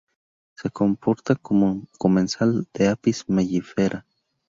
Se 0.55 0.71
comporta 0.71 1.35
como 1.35 1.85
comensal 1.99 2.67
de 2.73 2.87
"Apis 2.87 3.25
mellifera". 3.29 4.03